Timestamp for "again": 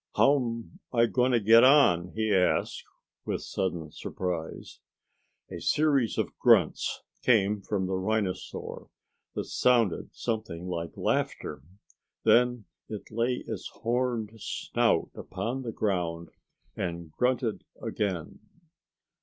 17.79-18.39